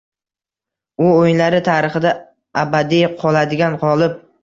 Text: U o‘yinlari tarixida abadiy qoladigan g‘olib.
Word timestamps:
U 1.03 1.09
o‘yinlari 1.17 1.61
tarixida 1.69 2.17
abadiy 2.65 3.11
qoladigan 3.25 3.83
g‘olib. 3.87 4.23